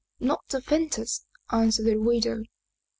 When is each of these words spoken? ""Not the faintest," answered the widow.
""Not 0.29 0.47
the 0.49 0.63
faintest," 0.63 1.27
answered 1.51 1.85
the 1.85 1.95
widow. 1.95 2.41